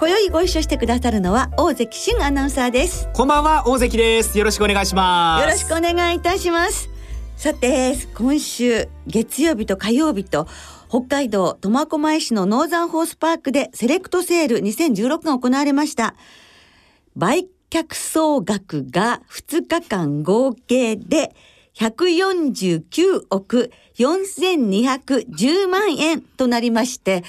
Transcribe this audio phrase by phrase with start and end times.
[0.00, 3.08] 今宵ご一緒してくださるのは大関俊アナウンサーです。
[3.14, 4.38] こんばんは大関です。
[4.38, 5.42] よろしくお願いします。
[5.42, 6.88] よろしくお願いいたします。
[7.36, 10.46] さて今週月曜日と火曜日と
[10.88, 16.14] 北海道苫小牧市のノーザンホースパークでセレクトセール2016が行われました。
[17.16, 21.34] 売客総額が2日間合計で
[21.74, 27.24] 149億4210万円となりまして、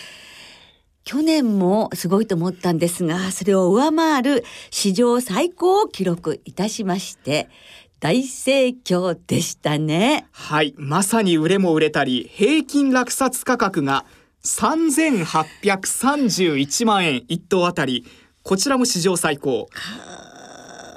[1.09, 7.49] 去年もすごいと思ったんですが、それを上回る史上最高を記録いたしまして、
[7.99, 10.27] 大盛況でしたね。
[10.31, 14.05] はい、まさに売れも売れたり、平均落札価格が
[14.43, 18.05] 3831万円一頭あたり、
[18.43, 19.67] こちらも史上最高。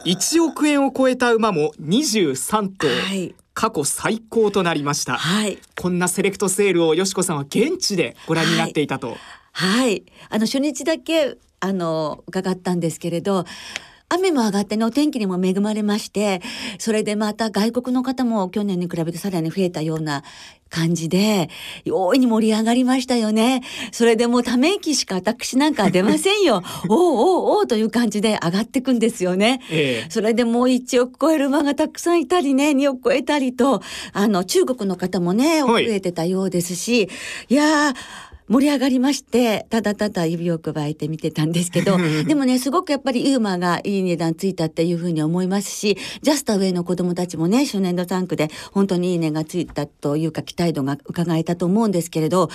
[0.04, 9.18] 1億円を超えた馬も23頭、はい、過去最高となりました、はい、こんなセレクトセールをよしこさんは現地でご覧になっていたと、はい、
[9.52, 13.44] はい、あの初日だけあの伺ったんですけれど
[14.14, 16.42] 雨も上がってね、お天気にも恵まれまして、
[16.78, 20.22] それでまた外国の方も去年に比べてさらに増えたような
[20.68, 21.48] 感じで、
[21.90, 23.62] 大いに盛り上がりましたよね。
[23.90, 26.62] それでもうため息しか私なんか出ませんよ。
[26.90, 29.62] おおおおという感じで上がってくんですよね。
[29.70, 33.80] ええ、それでもう1億超える馬がたくさんいたりね、2億超えたりと、
[34.12, 37.08] あの、中国の方もね、増えてたようですし、
[37.48, 37.94] いやー、
[38.48, 52.50] 盛り上がりましてただただ指をくわえて見てたんですけど でもねすごくやっぱりウーマーがいい値段ついたっていうふうに思いますしジャスタ上の子供たちもね初年度タンクで本当にいい値がついたというか期待度が伺えたと思うんですけれど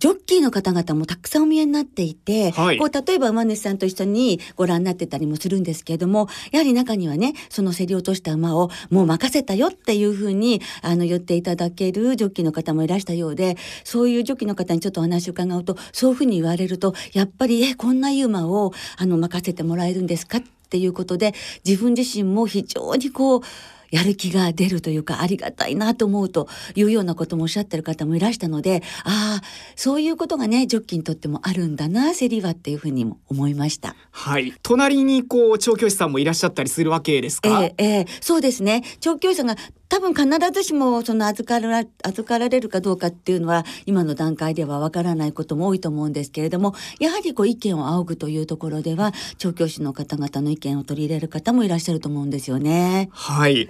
[0.00, 21.34] ジョッキーの方々もたくさんお見えになっていて、はい、こう例えば馬主さんと一緒にご覧になってたりもするんですけれどもやはり中にはねその競り落とした馬をもう任せたよっていうふうにあの言っていただけるジョッキーの方もいらしたようでそういうジョッキーの方にちょっとお話を伺うとそういうふうに言われるとやっぱりえこんないい馬をあの任せてもらえるんですかっていうことで
[21.66, 23.40] 自分自身も非常にこう
[23.90, 29.46] やる気が出るというかありがたいなと思うというようなこともおっしゃってる方もいらしたのでああ
[29.76, 33.96] そういうことがねジョッキーにとってもあるんだなセリはっていうふうにも思いました。
[34.10, 34.54] はい。
[34.62, 37.64] 隣にこう調教師さんもいらっしゃったりするわけですか？
[37.64, 38.82] えー、えー、そうですね。
[39.00, 39.56] 調教師さんが
[39.90, 53.10] 多分必ずしもその預から預かられるかどうかっていうのは今の段階ではわからないことも多いと思うんですけれどもやはりこう意見を仰ぐというところでは調教師の方々の意見を取り入れる方もいらっしゃると思うんですよね。
[53.12, 53.68] はい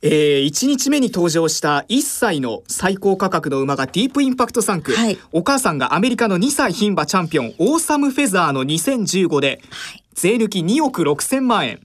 [0.00, 11.80] えー、1日目に登場した1歳の最高価格の馬がディープインパクト3区、はい、お母さんがアメリカの2歳牝馬チャンピオンオーサムフェザーの2015で、はい、税抜き2億6千万円。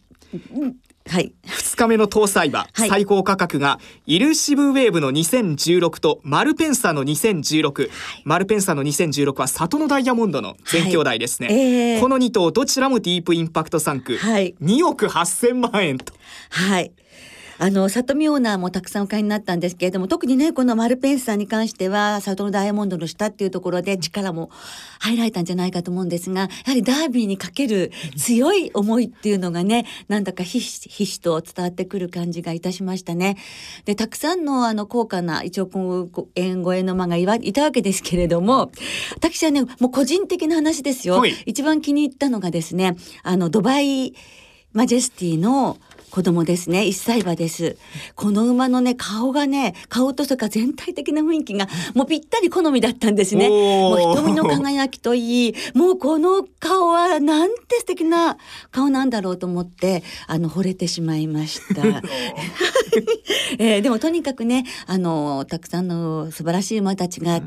[1.13, 1.31] はい。
[1.46, 7.81] 2日目の搭載馬、はい、最高価格が、イルシブウェーブの2016と、マルペンサーの2016。
[7.81, 7.91] はい、
[8.25, 11.50] マルペンサーの2016は、里のダイヤモンドの全兄弟ですね。
[11.50, 14.18] はいえー、この2頭、どちらもディープインパクト3区。
[14.18, 16.16] はい、2億8000万円と。
[16.50, 16.91] はい。
[17.59, 24.50] あの里見オーナーもたくさんお買いになったんですけれども特にねこのマルペンサーに関しては里のダイヤモンドの下っていうところで力も
[25.00, 33.38] 入られたんじゃないかと思うんですがやはりダービーにかける強い思いっていうのがねなんだかひしひしと伝わってくる感じがいたしましたね。
[33.85, 38.72] でたくさんのあの高価な1億円超えの間がいたわけですけれども
[39.16, 41.24] 私はねもう個人的な話ですよ。
[41.46, 44.14] 一番気に入ったのがですねあのドバイ
[44.74, 45.78] マジェスティの
[46.13, 46.81] 子供ですね。
[46.81, 47.75] 1歳馬です。
[48.13, 53.50] この馬のね顔がね顔とそれから全体的な雰囲気がもうぴったり好みだったんですね。
[53.50, 58.38] もう瞳の輝きといいもうこの顔はなんて素敵な
[58.70, 61.82] 顔なんだろうと思ってあの惚れてしまいました、
[63.58, 67.41] えー、でもとにかくねあのたくさんの素晴らしい馬たちが、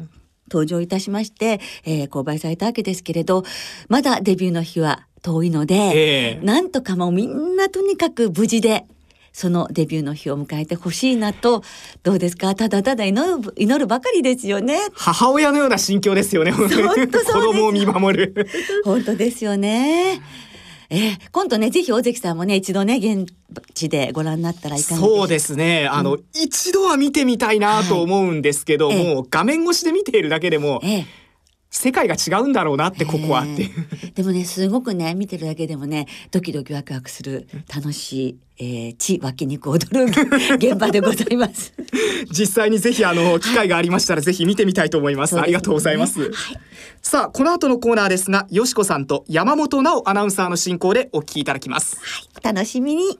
[0.50, 3.44] 登場いたしまして、えー、購買されたわけですけれど
[3.88, 8.87] まだデビューの日は遠いので、えー、なんとかもうみんなとにかく無事で
[9.32, 11.62] そのデビューの日を迎えてほしいなと
[12.02, 12.54] どうですか？
[12.54, 14.78] ただただ祈る祈るばかりですよね。
[14.94, 18.46] 母親のような心境ですよね本当子供を見守る。
[18.82, 20.22] 本当ですよね
[20.91, 23.27] えー、今度ねぜひ大関さんもね一度ね現
[23.75, 25.88] 地でご覧になったらいかがそうですね。
[25.88, 31.05] あの、うん、一度は見てみたいなと思うんですけど、はい、もう画面越しで見ているだけでも、えー
[31.76, 34.12] 世界が違うんだろうなってここはっていう。
[34.14, 40.06] でもねすごくね見てるだけでもねドキドキワクワクする楽しい、えー、血湧き肉踊る
[40.56, 41.75] 現場でございます。
[42.32, 45.31] 実際にぜひあの機会がありましたら、はい、ぜひ見てみたいと思います。
[45.31, 46.20] すね、ありがとうございます。
[46.20, 46.31] はい、
[47.02, 51.99] さあこの後のコーナーですが、よしこさんと山本直アナウンサーの進行でお聞きいただきます。
[52.00, 53.19] はい、お楽しみに。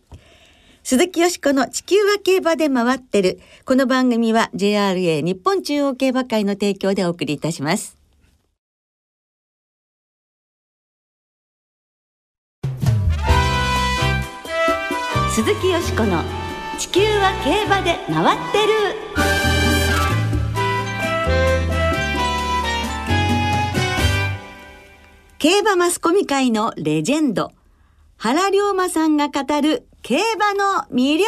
[0.82, 3.38] 鈴木よしこの地球は競馬で回ってる。
[3.67, 7.96] この番組は JRA 日本中央競馬会の提供でお送りいたします。
[15.37, 16.25] 鈴木よしこの
[16.79, 18.73] 地球は競馬で回ってる。
[25.37, 27.53] 競馬マスコミ界のレジェンド、
[28.17, 31.27] 原龍馬さんが語る競馬の魅力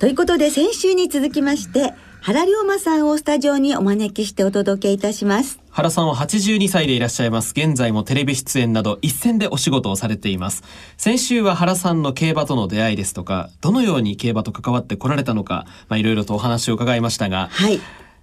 [0.00, 10.62] ということで先週に続きまして原龍馬さんをスタジオにお招きしてお届けいたします原さんは82歳でいらっしゃいます現在もテレビ出演など一線でお仕事をされています
[10.98, 17.80] 先週は原さんの競馬との出会いですとかどのように競馬と関わってこられたのかまあいろいろとお話を伺いましたが、はい、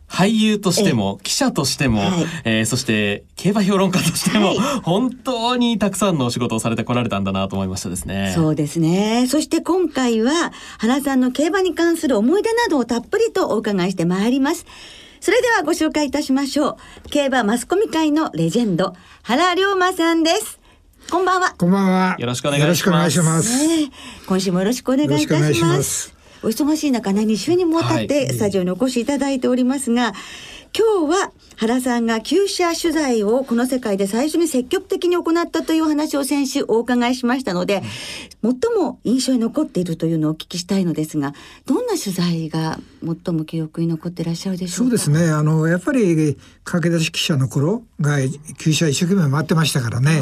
[0.09, 2.09] 俳優としても、記者としても、はい、
[2.43, 8.31] えー、そして競馬評論家としても、はい、本当にたくさんのお仕事をされてこられたんだなと思いましたですね。
[8.35, 9.27] そうですね。
[9.27, 14.65] そして今回は原さんの競馬に関する思い出などをたっぷりとお伺いしてまいります。
[15.21, 17.09] それではご紹介いたしましょう。
[17.09, 20.59] 競馬マスコミ界のレジェンド、原龍馬さんです。
[21.11, 21.55] こんばんは。
[21.57, 22.15] こんばんは。
[22.19, 23.21] よろしくお願いします。
[23.21, 23.67] ます。
[23.67, 23.91] ね、
[24.27, 26.13] 今週もよろしくお願いいたします。
[26.41, 30.13] お忙しい中ね、2週にもわたってスタジオにお越しいただいておりますが、
[30.75, 37.81] 今日は原さんが旧車取材をこの世界で最初に積極的に行ったという話を先週お伺いしましたので、
[38.41, 41.33] 最も印象に残っているというのをお聞きしたいのですが、
[41.65, 45.31] どんな取材が最も記憶に残っていらっしゃるでしょうそうですね。
[45.31, 48.17] あの、やっぱり駆け出し記者の頃が
[48.57, 50.21] 旧車一生懸命回ってましたからね。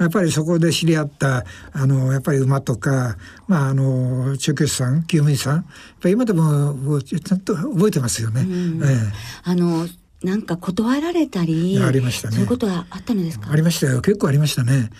[0.00, 3.16] やっぱりそこで知り合った、あの、やっぱり馬とか、
[3.46, 5.64] まあ、あの、中継さん、救務員さん、やっ
[6.00, 8.46] ぱり今でもちゃんと覚えてますよね。
[8.48, 8.96] ええ、
[9.44, 9.87] あの
[10.22, 12.34] なんか断られたりありましたね。
[12.34, 13.50] そういうことはあったのですか？
[13.52, 14.00] ありましたよ。
[14.00, 14.90] 結構ありましたね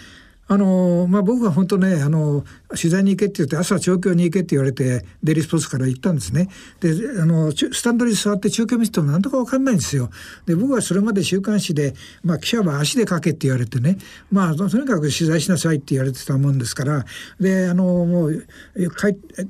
[0.50, 6.48] あのまあ、僕は本当ねあの取材に行けって言って朝調教に行けって言われてデリースポーツから行ったんですね。
[6.80, 6.90] で
[7.20, 10.08] あのスタンドに座って中継見てても何とか分かんないんですよ。
[10.46, 13.98] で僕はそれまで週刊誌で、まあ、記者は足で書けって言われてね。
[14.32, 17.04] まあとにかく取材しなさいって言われてたもんですから。
[17.38, 18.46] であのもう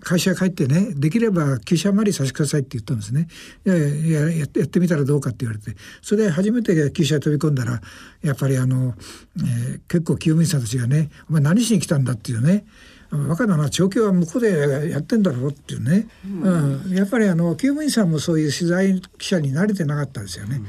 [0.01, 3.29] 会社帰ってねできれば記者周りさせてくださいって言ったんですね。
[3.65, 5.79] いやいややってみたらどうかって言われて。
[6.03, 7.81] それで初めて記者飛び込んだら
[8.23, 8.95] やっぱりあの、
[9.37, 12.65] えー、結構清水さんたちがね「お前何しに来たんだ」っていうね。
[13.11, 20.61] バカだな調教は向こうでやってんだろうっていうね、うん、うん、やっぱりあの清水さんもそういう取材記者に慣れてなかったですよね。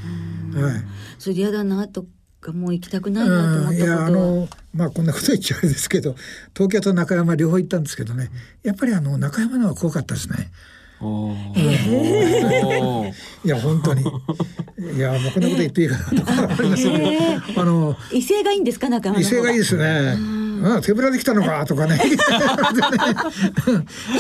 [0.55, 0.73] はい、
[1.17, 2.05] それ嫌だなと
[2.39, 3.81] かもう行きたくないなと思ったこと。
[3.81, 6.15] は、いやあのまあこんなこと言っちゃあれですけど
[6.53, 8.31] 東京と中山両方行ったんですけどね。
[8.63, 10.49] やっぱりあの中山の方が怖かったですね。
[13.45, 14.01] いや本当に。
[14.01, 14.05] い
[14.99, 16.33] やもうこんなこと言っていいかなとか。
[16.33, 20.17] ありますけど、あの威勢がいいんですか中威勢がいいですね。
[20.61, 21.97] あ手ぶらで来たのかとかね。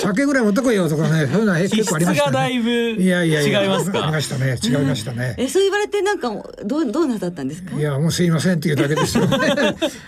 [0.01, 1.27] 酒ぐらい持ってこいよとかね。
[1.27, 4.03] そういうのは結構ありました、ね、だいぶいやいや違いますか？
[4.03, 4.57] ありましたね。
[4.63, 6.29] 違いましたね、えそう言われてなんか
[6.63, 7.75] どうどうなさったんですか？
[7.77, 9.37] いやもうすいませんっていうだけですよね。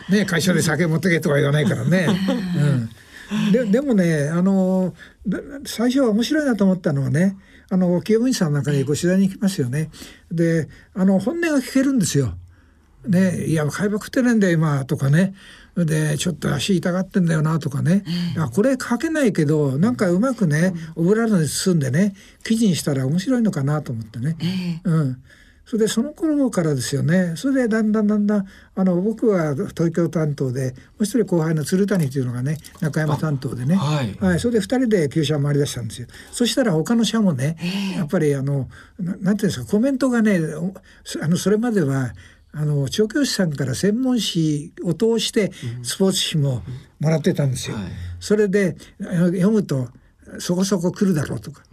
[0.09, 2.07] ね会社で酒持ってけとは言わないからね、
[2.55, 2.89] うん
[3.51, 4.93] ででもねあの
[5.65, 7.37] 最初は面白いなと思ったのはね
[7.69, 9.89] あの清文さんなんかにご取材に行きますよね。
[10.31, 12.33] であの本音が聞けるんですよ。
[13.07, 15.33] ね、いや海馬食ってないんだよ今とかね
[15.75, 18.03] でちょっと足痛がってんだよなとかね、
[18.35, 24.37] えー、これ書けないけどなんかうまくねオブラートに包んでね記事にしたら面白いのかなと思ってね。
[24.39, 25.23] えー、うん
[25.71, 27.37] それでその頃からですよね。
[27.37, 36.07] それでだんだんだんだんあの僕は東京担当でもう一人後輩の鶴谷というのがね中山担当でね、はい、はい、それで2人で旧車回り出したんですよ。
[36.33, 37.55] そしたら他の社もね
[37.95, 38.67] やっぱりあの
[38.99, 40.41] ななんていうんですかコメントがね
[41.21, 42.11] あのそれまでは
[42.51, 46.63] あの調教師さんから専門誌を通してスポーツ紙も
[46.99, 47.77] もらってたんですよ。
[48.19, 49.87] それで読むと
[50.39, 51.63] そこそこ来るだろうとか、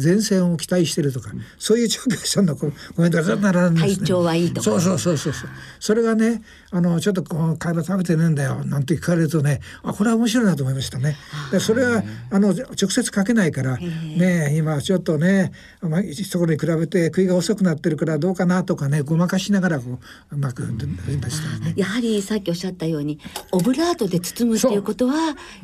[0.00, 2.66] 前線を期待してるとか、うん、そういう調教師さんのコ
[2.98, 5.34] メントがずっと並んで、ね、体調はいいとそうそうそうそう。
[5.80, 11.16] それがねあのちょっとこう会話食べてねえんだよなんて聞かれるとねあこれは面白いなと思いましたね。
[11.50, 19.98] でそれはあの直接書けないからね今ちょっとねまあそこに比べて食いが遅くなってるからどうかなとかねごまかしながらこ
[20.32, 21.74] ううまく出したね。
[21.76, 23.18] やはりさっきおっしゃったように
[23.52, 25.14] オブラートで包むっていうことは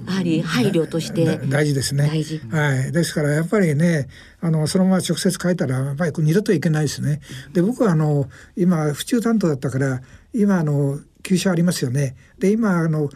[0.06, 2.06] やはり配慮として大事ですね。
[2.08, 2.38] 大事。
[2.50, 2.92] はい。
[2.92, 4.08] ですからやっぱりね
[4.40, 7.20] あのそのまま直接書いたらやっぱり二度といけないですね。
[7.52, 10.00] で僕はあの今府中担当だったから
[10.32, 12.16] 今あの厩舎ありますよね。
[12.38, 13.08] で今あの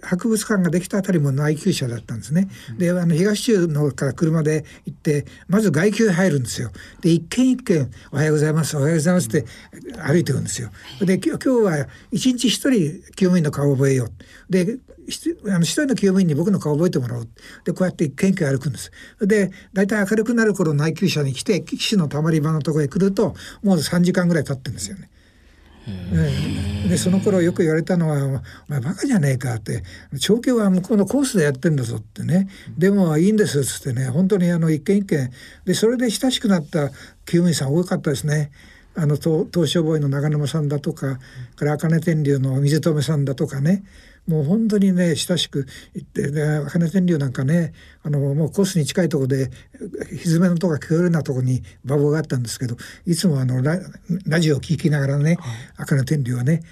[0.00, 2.48] 博物館ができたあたりも内厩舎だったんですね。
[2.78, 6.70] であの東中のから車で行ってまず外厩入るんですよ。
[7.00, 9.44] で一軒一軒「おはようございますおはようございます」って
[9.98, 10.70] 歩いてるんですよ。
[11.00, 14.52] で今日は一日一人厩務員の顔を覚えよう。
[14.52, 14.78] で
[15.46, 17.28] あの一人の厩務員に僕の顔を覚えてもらおう。
[17.64, 18.90] でこうやって一軒一軒歩くんです。
[19.20, 25.10] で大体明るくなる頃内厩舎に来て機種のたまり場のところへ来るともう3時間ぐらい経ってるんですよね。
[26.88, 29.82] でその頃よく言われたのは「お前バカじゃねえか」って
[30.20, 35.30] 「調教は向こうのコースでやってんだぞ」ってね「でもいいんです」っつってね本当にあの一軒一軒
[35.64, 36.92] でそれで親しくなった厩
[37.26, 38.50] 務員さん多かったですね。
[38.96, 41.20] あの東証ボーイの長沼さんだとか
[41.54, 43.84] から茜天竜の水留さんだとかね
[44.30, 47.72] もう本当にね親しく言ってで茜天竜なんかね
[48.04, 49.50] あのもうコースに近いところで
[50.22, 53.80] 蹄の音が聞こえるようなところに馬房があったんですけどいつもあのラ
[54.26, 55.36] ラジオを聴きながらね
[55.76, 56.62] 茜天竜はね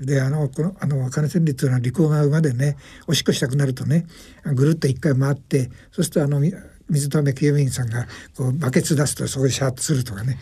[0.00, 4.06] であのこのあの茜天竜っていうのは利口な馬でねおしっこしたくなるとね
[4.44, 6.40] ぐるっと一回回ってそうするとあの
[6.90, 8.06] 水溜め警備員さんが
[8.36, 10.38] こうバケツ出すとそこでシャーッとするとかね。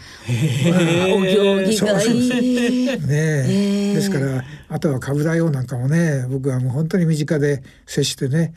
[1.15, 2.87] お行儀がいい。
[2.87, 8.53] ねですからあとは株大王なんかもね僕はもう本当に身近で接してね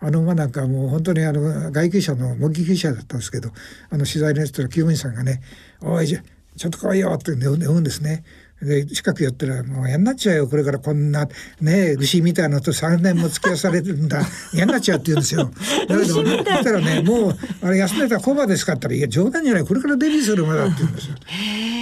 [0.00, 3.50] あの馬なんかもう本当にあの外厩舎の模擬厩舎だったんですけど
[3.90, 5.40] あの取材のやつと厩務員さんがね
[5.80, 8.24] 「おいちょっと来いよ」って寝うんですね。
[8.62, 11.28] で近く寄ったらもう嫌になっちゃうよこれからこんな
[11.60, 14.22] ね牛みたいなのと3年も付き合わされるんだ
[14.54, 15.50] 嫌になっちゃうって言うんですよ。
[15.88, 21.14] だけど言ったらねもうあれ休んでたコバですかったら「いや冗談じゃないこれからデビューする馬だ」って言うんですよ。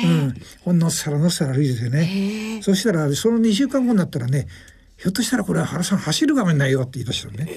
[0.04, 4.48] うん、ほんのっさらのっさら歩いててねそしたらその2週間後になったらね
[4.96, 7.48] ひょっとしたらこれは原さん走る画面ないよって言い出したのね。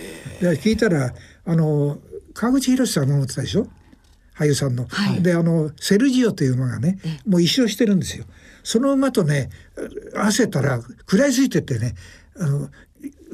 [0.42, 1.14] で聞いたら
[1.46, 2.00] あの
[2.34, 3.68] 川口博さん守ってたでしょ
[4.38, 4.86] 俳優さんの。
[4.88, 8.26] はい、であのセルジオという馬がねもう一生してるんですよ。
[8.68, 9.50] その馬とね
[10.14, 11.96] 合わせたら食らいついてってね
[12.38, 12.70] あの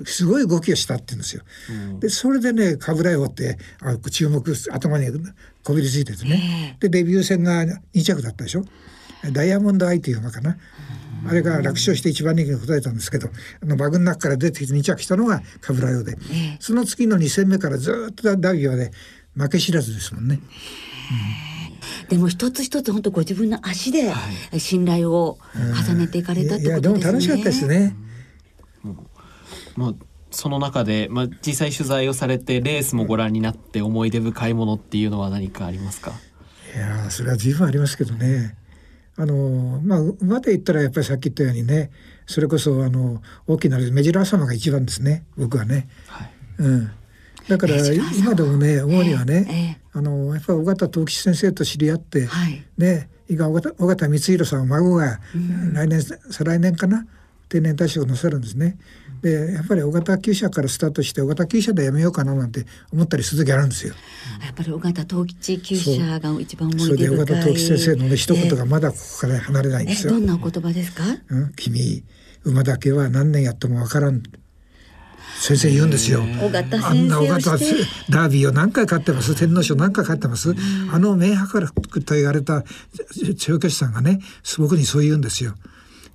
[0.05, 1.41] すごい動きをしたって言うんですよ。
[1.71, 5.07] うん、でそれでねかぶらいをってあ注目頭に
[5.63, 6.77] こびりついててね。
[6.79, 8.63] でデビュー戦が2着だったでしょ。
[9.31, 10.55] ダイヤモンドアイという馬かな。
[11.27, 13.29] あれが楽勝して一番人気に答えたんですけど
[13.63, 16.15] あのバグの中から出てきて2着したのがカブラヨで、
[16.59, 18.91] その次の2戦目からずっとダビアで
[19.35, 20.39] 負け知らずですもんね。
[21.47, 21.52] うん
[22.09, 24.13] でも一つ一つ本当ご自分の足で
[24.57, 25.39] 信頼を
[25.87, 26.99] 重ねていかれたってことですね。
[26.99, 27.95] でも楽しかったですね。
[29.75, 29.93] まあ
[30.31, 36.11] その中で、まあ、実際取材をされてレースもご覧になって思い出深いものっていうのは何かありますか？
[36.75, 38.55] いやそれは随分ありますけどね。
[39.15, 41.91] あのまあ馬で言ったらやっぱりさっき言ったようにね
[42.25, 45.87] それこそあの大きな目白朝様が一番ですね僕はね。
[46.07, 46.91] はい、うん
[47.47, 47.75] だから
[48.17, 55.19] 今でもね思うにはね、えー、あのやっぱり尾形藤吉先生と知り合って、はい、ね今尾形尾形光弘さん孫が
[55.73, 57.05] 来年、再来年かな
[57.49, 58.77] 定年退職なさるんですね。
[59.21, 63.93] でやっぱり尾形厩舎からスタートして尾形厩舎でやめようかななんて思ったりする時あるんですよ。
[64.43, 70.13] やっぱり尾形藤吉厩舎が一番思い出深いそれで尾形藤吉先生のね一言がまだここから離れないんですよ。
[70.13, 71.03] どんなお言葉ですか？
[71.29, 72.03] うん、君
[72.43, 74.23] 馬だけは何年やってもわからん。
[75.45, 76.21] 先生言うんですよ。
[76.21, 79.35] あんな尾形ダービーを何回勝ってます？
[79.35, 80.55] 天皇賞何回勝ってます、
[80.89, 81.67] あの名博
[82.01, 82.63] と言われた
[83.37, 84.21] 長家さんがね
[84.57, 85.53] 僕にそう言うんですよ。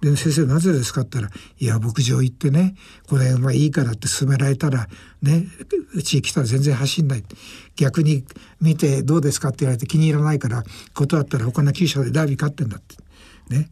[0.01, 2.75] で先生なぜですかって言ったら「いや牧場行ってね
[3.07, 4.89] これ馬いいからって勧められたら
[5.21, 5.47] ね
[5.93, 7.25] うち来たら全然走んない」
[7.77, 8.25] 逆に
[8.63, 12.97] 見てどうですかって言われて気に入らないから断ったら他の厩舎でダービー勝ってんだって。
[13.55, 13.69] ね。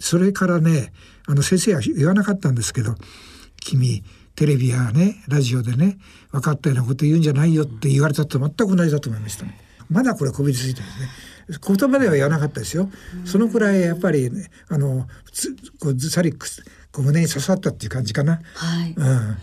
[0.00, 0.92] それからね
[1.26, 2.96] あの先生は言わなかったんですけど
[3.60, 4.02] 「君
[4.36, 5.98] テレビやねラジオでね
[6.30, 9.58] 分かったようなこと言うんじゃないよって言われたと全く同じだと思いましたね。
[9.88, 11.08] まだこれこびりついてますね。
[11.48, 12.90] 言葉では言わなかったですよ。
[13.24, 15.06] そのくらいやっぱり、ね、あの
[15.80, 16.46] こうずさりこ
[16.98, 18.40] う胸に刺さったっていう感じかな。
[18.54, 18.94] はい。
[18.96, 19.36] うん。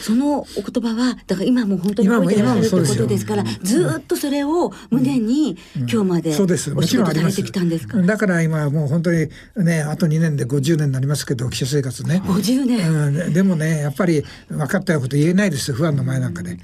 [0.00, 12.22] そのお言葉はだから今も本当に覚えてらっしゃるってことですからずっとそれを胸に今日までお仕事されてきたんですか、だから今もう本当にねあと2年で50年になりますけど記者生活ね。
[12.24, 16.58] 50年、うん、でもねやっぱり分かったようなこと言えないです不安の前なんかで、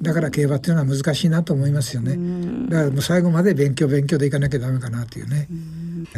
[0.00, 2.16] だから競馬っていうのは難しいなと思いますよね。
[2.68, 5.48] だからもう最後まで勉強勉強でいかなきゃダメかなっていうね。
[5.50, 5.54] う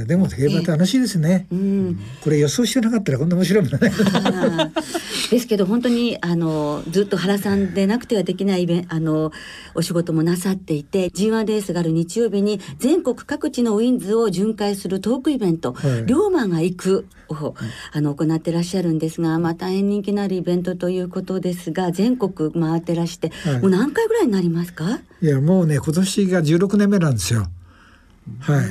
[0.06, 3.92] でも競馬楽しいですね、うん、これ予想してなかったらこんな面白いもんね
[5.30, 9.32] ですけど本当にあのずっと原さんでなくてはできないあの
[9.74, 17.54] お仕事もなさっていて G1 レースがある日曜日に全国各地のウィンズを巡回するトークイベント「はい、龍馬が行くを」
[17.92, 25.00] あの行ってらっしゃるんですが、まあ、大変人気のあるイベントということですが全国回ってらして、はい、もう何回ぐらいになりますか？
[25.20, 27.46] いやもうね今年が16年目なんですよ。
[28.40, 28.64] はい。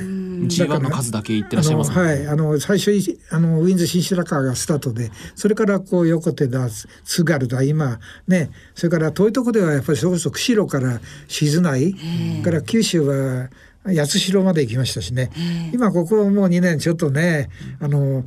[0.46, 2.90] G1 の数だけ言ってらっしゃいます、ね、はい、あの最初
[3.30, 6.68] あのウィンズ新白川がスタートで、それからこう横手だ、
[7.04, 11.94] 津軽だ今ね、それから遠いところではやっぱりそれこそ釧路から静内
[12.42, 13.48] から九州は
[13.84, 15.30] 八代まで行きましたしね。
[15.72, 17.48] 今ここもう2年ちょっとね、
[17.80, 18.24] あの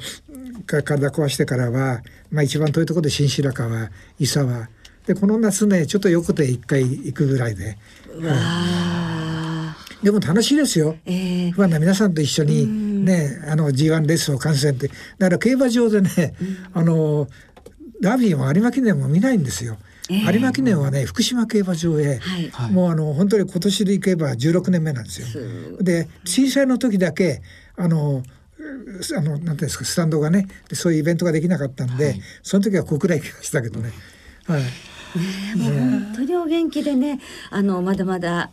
[0.65, 4.69] 体壊してからは、まあ一番遠いところで新白川、伊沢
[5.05, 7.77] でこの夏ねちょっと横手一回行くぐらいで。
[10.03, 16.35] でも楽しいですよ、えー、不安な皆さんと一緒にね、あの G1 レースを観戦ってだから競馬場でね、
[16.73, 17.27] あの
[18.01, 19.77] ダービーも有馬記念も見ないんですよ。
[20.09, 25.27] 有馬記念はね福島競馬場へ、はい、もうあの本当に今年で行けば16年目なんですよ。
[25.81, 27.41] で震災の時だけ
[27.75, 28.23] あの
[29.17, 33.91] あのなんていうんですかスタンドがねそういうイベントができなかったんで、はい、その時は小倉行きましたけどね。
[34.45, 34.61] はい。
[34.61, 34.67] ね
[35.55, 38.51] もう本当にお元気でねあのまだまだ。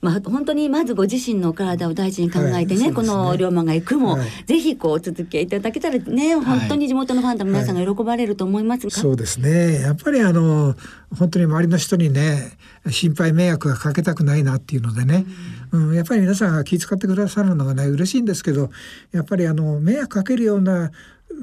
[0.00, 9.80] まあ、本当にまずご自身の体を大事に考えてねはいね、この龍馬が行くも、はい、ぜひこうお続けいただけたらね本当に地元のファンの皆さんが喜ばれると思います、はい、そうですね。
[9.80, 10.74] やっぱりあの
[11.18, 12.52] 本当に周りの人にね
[12.88, 15.26] 心配迷惑はかけたくないなっていうのでね、
[15.72, 18.70] うん、うん、やっぱり皆さんが気遣ってくださるのがね嬉しいんですけど
[19.12, 20.90] やっぱりあの迷惑かけるような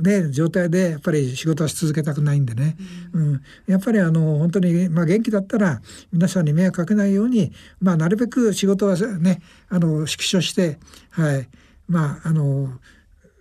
[0.02, 2.78] ね、状態でやっぱり仕事はし続けたくないんでね、
[3.14, 7.52] うん、うん、やっぱりあの本当に、まあ、元気だったら皆さんに迷惑かけないように、
[7.82, 10.78] まあ、なるべく仕事はねあの縮小して、
[11.10, 11.48] はい。
[11.88, 12.70] まああの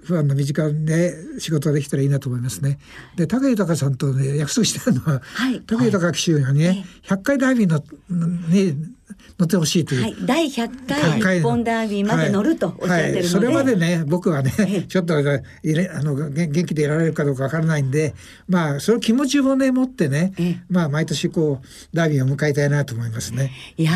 [0.04, 2.78] 不安の短いで仕事ができたらいいなと思いますね。
[3.16, 6.84] で武豊さんとね約束してるのは、はい、武豊騎手がね、はい、
[7.18, 8.74] 100回ダイビングのね
[9.38, 13.14] 乗ってほしいという、はい、第100回日本ダービーまで乗るとおっしゃってるので、はい。
[13.14, 18.14] はい、それまでね僕はねちょっとあの元気でいられるかどうかわからないんで
[18.48, 20.32] まあその気持ちをね持ってね
[20.68, 23.52] まあ毎年こうダービーを迎えたいなと思いますね。
[23.76, 23.92] いや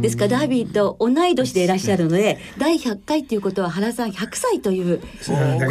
[0.00, 5.06] ですからダービーと同い年でいらっしゃるので第100回っていうことは原さん100歳というこ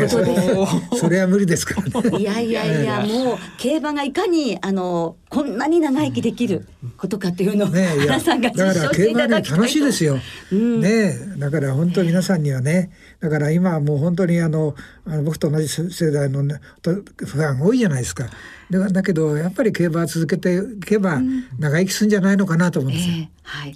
[0.09, 0.99] とです。
[0.99, 2.19] それは無理ですからね。
[2.19, 10.17] いやいやいやもう競馬がいかにあのこんなに長生きできることかっていうのを、ね、原さんが実証していただきたいと、楽しいですよ、
[10.53, 18.27] うん、ねだから本当皆さんにはねだから今はもう本当にあのあの僕と同じ世代の、ね、ファン多いじゃないですか。
[18.71, 21.19] だだけどやっぱり競馬続けていけば
[21.59, 23.15] 長生きするんじゃないのかなと思うんですよ。
[23.17, 23.73] えーはい。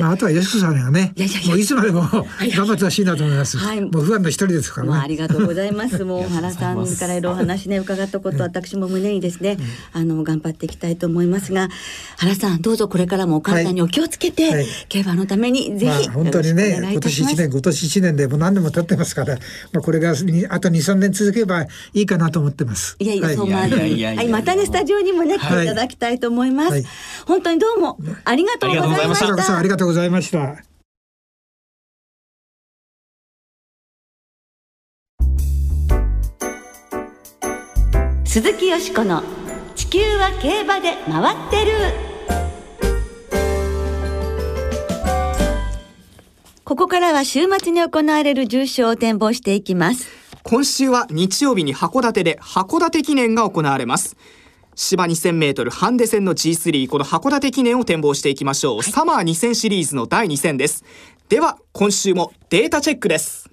[0.00, 3.56] まああとは吉子さんがね、いやいやいやもういつまでも頑張ってほしいなと思います。
[3.56, 3.80] はい。
[3.80, 4.98] もう不安の一人ですからね。
[4.98, 6.02] ありがとうございます。
[6.04, 9.58] もう原さんからいろいろ話ね伺ったこと、私も胸にですね、
[9.92, 11.68] あの頑張っていきたいと思いますが、
[12.18, 19.36] 原さんどうぞこれからもお体にお気をつけて、はい、競馬のためにぜひ、まあ、本当にね今年一年今年一年でもう何年も経ってますから、
[19.72, 20.14] まあこれが
[20.50, 21.68] あと二三年続けばい
[22.02, 22.96] いかなと思ってます。
[22.98, 26.84] いやいや、はい、そうまずはいまたねスタジオにもね来ていただきたいと思います。
[27.26, 29.11] 本当にどうもありがとうございました。
[29.14, 30.56] ありがとうございました。
[38.24, 39.22] 鈴木よしこの
[39.74, 41.72] 地球は競馬で回ってる。
[46.64, 50.22] ここからは週末に行われる重賞を展望していきます。
[50.44, 54.16] 今週は日曜日に函館で函館記念が行われます
[54.74, 60.84] 芝2000メートルハンデ戦の G3 この函館記念を展望していきましょう、はい、サマー2000シリーズの第2戦です。
[61.28, 63.50] では今週もデータチェックです。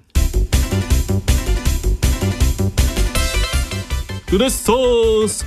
[4.32, 5.46] うでっさーす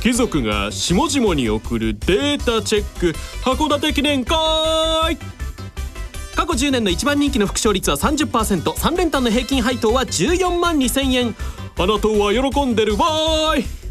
[0.00, 3.18] 貴族が下々に送るデータチェック。
[3.42, 4.36] 函館記念会。
[6.36, 11.34] 過去10年の一番人気の副賞率は 30%3 連単の平均配当は14万2000円。
[11.76, 13.87] あなたは喜んでるわーい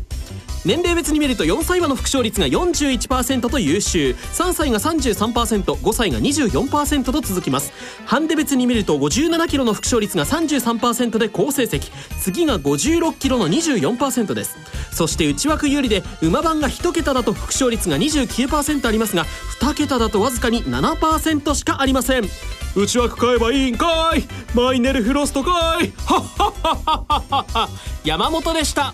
[0.67, 4.11] 年齢別に見ると4歳馬の副賞率が41%と優秀。
[4.33, 7.71] 3歳が 33%5 歳が24%と続きます。
[8.05, 11.89] ハンデ別に見ると57キロの副賞率が33%で好成績。
[12.19, 14.57] 次が56キロの24%です。
[14.91, 19.23] そして内枠有利で馬番が1桁だと副賞率が29%ありますが
[19.61, 22.25] 2桁だとわずかに7%しかありません。
[22.75, 24.27] 内枠買えばいいんかい。
[24.53, 25.93] マイネルフロストかい。
[26.05, 27.69] はっはっはっはっは
[28.03, 28.93] 山本でした。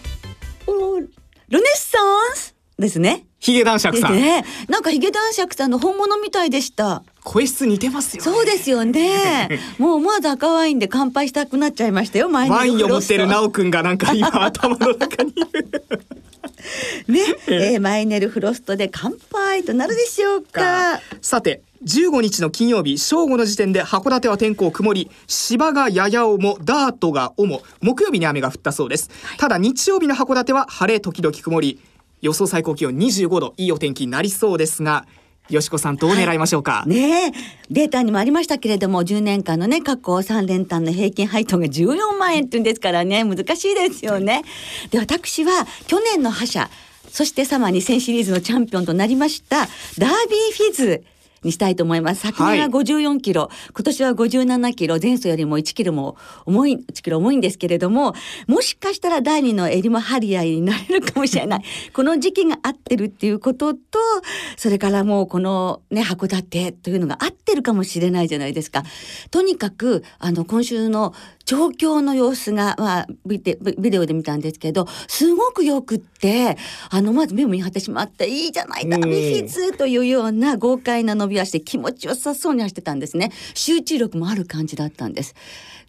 [1.53, 1.99] ルネッサ
[2.33, 3.27] ンスですね。
[3.37, 4.15] ヒゲ男爵さん。
[4.15, 7.03] ね、なんかヒゲ男爵さんの本物みたいでした。
[7.23, 9.59] 声質似てますよ、ね、そうですよね。
[9.77, 12.31] もう思わず赤ワインで乾杯したくなっちゃいましたよ。
[12.31, 15.35] ワインを持ってる直くんがなんか今頭の中に
[17.07, 20.99] ね、えー、マイネルフロストで乾杯となるでしょうか。
[21.21, 21.61] さて。
[21.83, 31.81] 15日の金曜日正午の時点で函館は天候曇り芝がやや重ダートが重木曜日に雨が降ったそうです、はい、ただ日曜日の函館は晴れ時々曇り
[32.21, 35.05] 予想最高気温25度いいお天気になりそうですが
[35.49, 37.33] よしこさんどう狙いましょうか、はい、ね
[37.69, 43.23] データにもありましたけれども10年間のね過去3連単の平均配当が14万円っていうんですからね。
[43.23, 44.43] 難しいですよね。
[44.91, 45.51] で私は
[45.87, 46.69] 去年の覇者
[47.09, 50.09] そしてサマー2000シリーズのチャンピオンとなりましたダービー
[50.57, 51.03] フィズ。
[51.43, 52.21] にしたいと思います。
[52.21, 58.13] 昨年は54キロ、はい、今年は57キロ、前走よりも1キロも重い、1キロ重いんですけれども、
[58.47, 61.63] もしかしたら第2のエリマハリアイになれるかもしれない。
[61.93, 63.79] この時期が合ってるっていうことと、
[64.57, 68.83] それからもうこのね、函館というのが合ってるかもしれないじゃないですか。
[69.31, 71.13] とにかく、あの、今週の
[71.45, 76.57] 状況の様子が、まあ、ビデビデオで見たんですけど、すごくよくって、
[76.89, 83.31] あの、まず目を見張ってしまって、いいじゃない、ダビフィズというような豪快な伸び足で気持ちよさそうに走ってたんですね。
[83.53, 85.35] 集中力もある感じだったんです。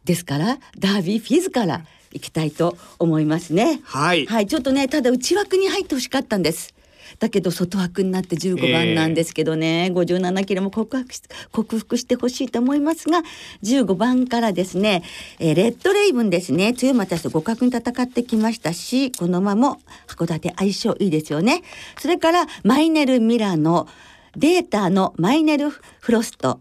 [0.04, 3.80] ですから、ダービーフィズから行きたいと思いますね。
[3.84, 4.26] はい。
[4.26, 6.74] はい、ちょっとね、ただ内枠に入ってほしかったんです。
[7.18, 11.22] だけど外枠になって15番なんですけどね、えー、57キロも克服し
[11.52, 13.22] 克服してほしいと思いますが
[13.62, 15.02] 15番からですね、
[15.38, 16.74] えー、レッドレイブンですね。
[16.74, 21.62] 強松と互角に戦ってきましたしこの馬も函館相性いいですよね。
[21.98, 23.88] それからマイネル・ミラノ
[24.36, 26.60] データのマイネル・フロスト。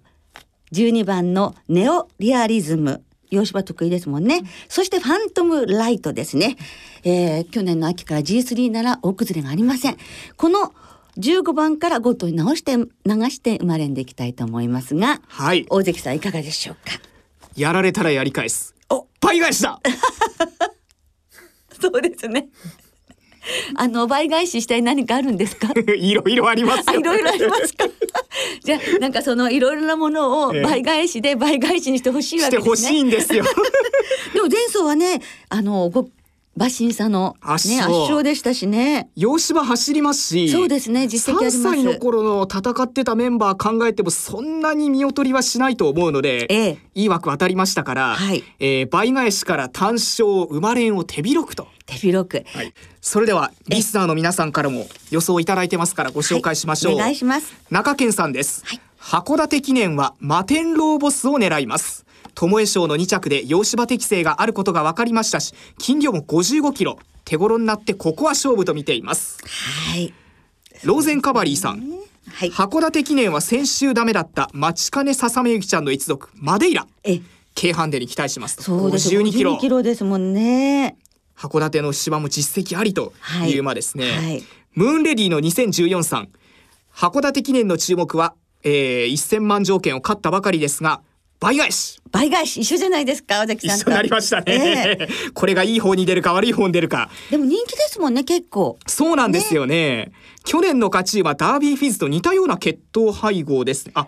[0.74, 4.42] 12番のネオリアリズム洋芝得意ですもんね。
[4.70, 6.58] そしてファントムライトですね。
[7.04, 9.98] えー、去年の秋から G3 なら大崩れがありません。
[10.38, 10.74] この
[11.18, 12.86] 15番から5頭に直して流
[13.30, 17.00] して生まれんでいきたいと思いますが、はい、大関さんいかがでしょうか？
[17.56, 18.74] やられたらやり返す。
[18.90, 19.80] お、倍返しだ。
[21.80, 22.50] そうですね。
[23.76, 25.70] あの倍返ししたい何かあるんですか？
[25.96, 27.86] いろいろあります、ね、いろいろありますか？
[28.64, 32.76] じゃあなんかそのいろいろなものを倍返しで倍返しにしてほしいわけですね。
[32.76, 33.44] してほしいんですよ。
[34.34, 36.10] でも前走はねあのご
[36.56, 39.10] 馬審査の、ね、圧勝でしたしね。
[39.16, 40.50] 洋芝走りますし。
[40.50, 41.58] そうですね、実績あります。
[41.58, 51.68] 3歳の頃の戦ってたメンバー考えてもそんなに見劣りはしないと思うので、ええ、いい枠当たりましたから、はい、えー、倍返しから単勝生まれんを手広くと。
[51.88, 52.44] 手広く。
[52.46, 52.74] はい。
[53.02, 56.94] それではリスナーの皆さんからも予想いただいてますからご紹介しましょう。
[56.94, 57.52] はい、お願いします。
[57.72, 58.64] 中堅さんです。
[58.66, 58.82] はい。
[59.00, 62.06] 函館記念は摩天楼ボスを狙います。
[62.36, 66.98] 巴賞の2着で洋芝適性があることが分かりましたし金魚も55キロ。
[67.26, 69.38] 手頃になってここは勝負と見ています。
[69.92, 70.14] はい。
[70.84, 71.80] ローゼンカバリーさん、
[72.30, 76.86] はい、函館記念は先週ダメだった待ちかねささめゆきちゃんの一族マデイラ。
[77.04, 77.22] え
[77.56, 79.10] 京阪でに期待しますそうです。
[79.10, 79.58] 52キロ。
[79.58, 80.98] キロですもんね。
[81.38, 83.14] 函館の芝も実績ありと
[83.48, 83.58] い。
[83.58, 84.24] う馬ですね、はい。
[84.24, 84.44] はい、
[84.74, 86.30] ムーンレディの2014さん。
[86.94, 91.02] 函館記念の注目は、えー、1000万条件を勝ったばかりですが
[91.44, 92.02] 倍返し。
[92.10, 92.62] 倍返し。
[92.62, 97.10] 一緒じゃないですか尾崎さん一緒になりましたね、えー、これがいい方に出るか悪い方に出るか。
[97.30, 98.78] でも人気ですもんね結構。
[98.88, 100.12] そうなんですよね、ね、
[100.46, 103.92] 去年の勝ち馬ダービーフィズと似たような血統配合です。
[103.94, 104.08] あ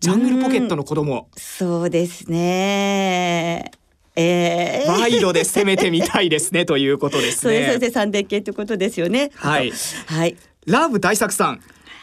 [0.00, 1.28] ジャングルポケットの子供。
[1.36, 3.70] そうですね。
[4.14, 7.64] えー、ワイドで攻めてみたいですね ということですね。
[7.64, 9.30] それそれ三連系ということですよね。
[9.36, 9.72] はい。
[10.06, 10.36] はい。
[10.66, 11.60] ラブ大作さん。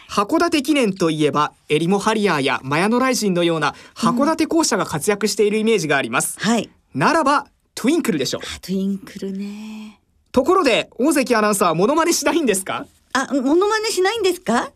[0.10, 6.70] 函館記念といえばエリモハリアーやマヤノライジンのような函館校舎が活躍しているイメージがあります、うん、はい。
[6.94, 8.41] ならばトゥインクルでしょう。
[8.62, 10.00] トゥインクルね。
[10.32, 12.86] ところで大関アナウンサーモノマネしないんですか？
[13.13, 14.72] あモノマネしないんですか？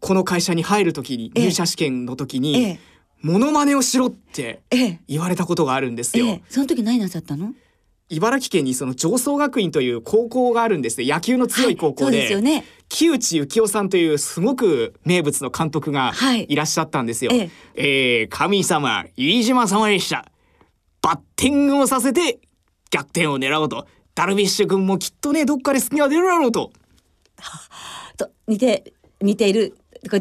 [0.00, 2.80] この会社に入るときに入社試験の時に、ええ、
[3.20, 4.62] モノマネをしろって
[5.06, 7.52] 言われたことがあるんですよ、え、その時何なさったの？
[8.08, 12.18] 茨城県にその上層学院という高校があるんです野球の強い高校で。
[12.20, 16.12] はいでね、木内幸雄さんというすごく名物の監督が
[16.48, 17.30] いらっしゃったんですよ。
[17.30, 20.26] はい、ええー、神様飯島様でした。
[21.00, 22.40] バッティングをさせて
[22.90, 23.86] 逆転を狙おうと。
[24.14, 26.72] ダルビッシュ君もきっとねどっかで隙が出るだろうと。
[28.18, 29.78] と似て似ている
[30.10, 30.18] あ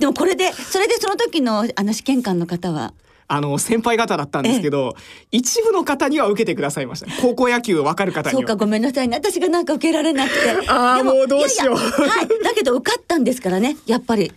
[0.00, 2.92] でもこれでそれでその時のあの試験官の方は
[3.28, 4.94] あの先輩方だったんですけど、
[5.32, 7.06] 一部の方には受けてくださいました。
[7.20, 10.50] 高校野球わかる方にそうかごめんなさいね私がなんか受けられなくて。
[10.68, 11.76] ああもうどうしよう。
[11.76, 13.76] はいだけど受かったんですからね。
[13.86, 14.32] やっぱり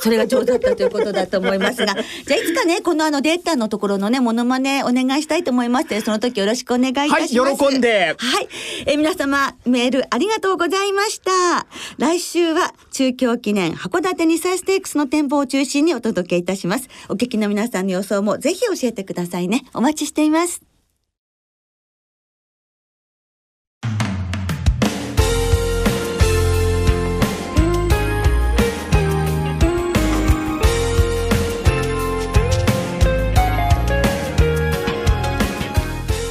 [0.00, 1.94] それが上手だったということだと思いますが。
[2.26, 6.00] じゃあいつかねこのあのデータのところのねモノマネお願いしたいと思います。
[6.02, 8.14] その時よろしくお願いいたします、はい、喜んで。
[8.16, 8.48] はい、
[8.86, 11.66] え皆様メールありがとうございました。
[11.98, 16.88] 来週は中京記念函館2歳ステークスの展望を中心にお届けいたします。
[17.08, 19.64] お聞きの皆さんの予想況もぜひ教えてくださいね。
[19.74, 20.62] お待ちしています。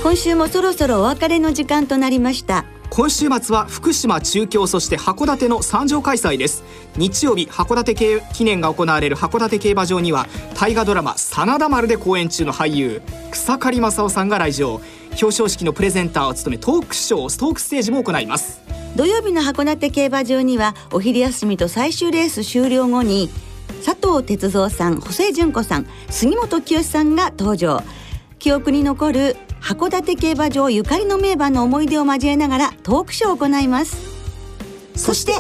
[0.02, 2.66] 今週もそろそろお別れの時間となりました。
[2.90, 6.64] 今週末は福島中京そして函館の三条開催です。
[6.98, 10.28] 日曜日函館記念が行われる函館競馬場には
[10.60, 14.82] 大河ドラマ真田丸で公演中の俳優草刈正雄さんが来場。
[15.12, 18.62] 表彰式のプレゼンターを務めトークショーストークステージも行います。
[18.96, 23.30] 土曜日の函館競馬場にはお昼休みと最終レース終了後に
[23.86, 27.84] 佐藤哲三さん、補正純子さん、杉本清さんが登場。
[28.40, 33.98] 記憶に残る函館競馬場ゆかりの名馬の思い出を交えながらトークショーを行います。
[34.96, 35.34] そして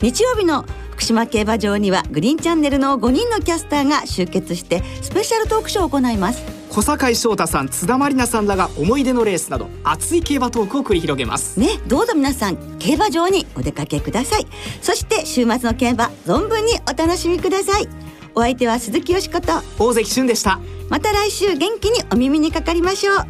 [0.00, 6.42] 日曜日の福島競馬場にはグリーンチャンネルの5人のキャスターが集結してスペシャルトークショーを行います。
[6.70, 11.58] 小坂井翔太さん津田まりなさんらが思い出のレースなど熱い競馬トークを繰り広げます。
[11.58, 14.46] ねどうぞ皆さん競馬場にお出かけください。
[14.82, 17.88] そして週末の競馬存分にお楽しみください
[18.34, 20.60] お相手は鈴木よしこと大関俊でした。
[20.88, 23.26] また来週元気にお耳にかかりましょう。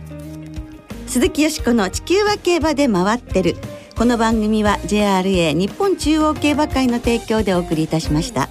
[1.06, 3.56] 鈴木よしこの地球は競馬で回ってる。
[3.96, 8.47] この番組は JRA 日本中央競馬会の提供でお送りいたしました。